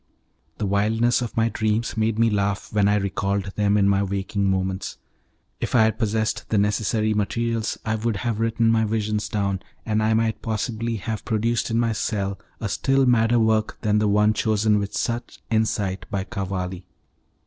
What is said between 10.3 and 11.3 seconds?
possibly have